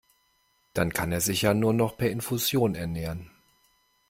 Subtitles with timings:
[0.73, 3.29] Dann kann er sich ja nur noch per Infusion ernähren.